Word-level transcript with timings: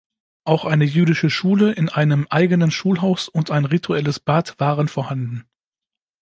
Auch 0.45 0.65
eine 0.65 0.83
jüdische 0.85 1.29
Schule 1.29 1.73
in 1.73 1.87
einem 1.87 2.25
eigenen 2.31 2.71
Schulhaus 2.71 3.29
und 3.29 3.51
ein 3.51 3.65
rituelles 3.65 4.19
Bad 4.19 4.59
waren 4.59 4.87
vorhanden. 4.87 5.45